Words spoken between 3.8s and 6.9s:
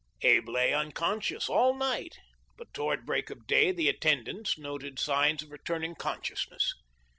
attendants noticed signs of return ing consciousness.